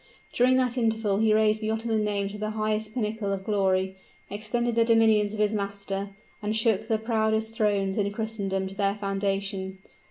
[0.33, 3.97] During that interval he raised the Ottoman name to the highest pinnacle of glory
[4.31, 6.09] extended the dominions of his master
[6.41, 9.77] and shook the proudest thrones in Christendom to their foundation.